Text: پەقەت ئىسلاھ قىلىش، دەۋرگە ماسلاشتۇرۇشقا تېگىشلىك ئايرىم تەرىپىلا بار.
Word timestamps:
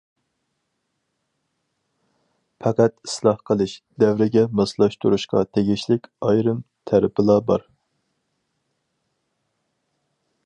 پەقەت 2.65 2.95
ئىسلاھ 3.09 3.43
قىلىش، 3.49 3.75
دەۋرگە 4.03 4.45
ماسلاشتۇرۇشقا 4.61 5.45
تېگىشلىك 5.57 6.11
ئايرىم 6.29 6.65
تەرىپىلا 6.93 7.39
بار. 7.51 7.69